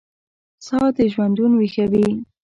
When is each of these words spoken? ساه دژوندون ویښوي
ساه 0.65 0.87
دژوندون 0.97 1.51
ویښوي 1.55 2.07